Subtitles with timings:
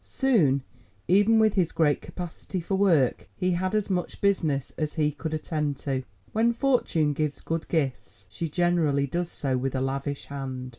[0.03, 0.63] Soon,
[1.07, 5.31] even with his great capacity for work, he had as much business as he could
[5.31, 6.01] attend to.
[6.31, 10.69] When fortune gives good gifts, she generally does so with a lavish hand.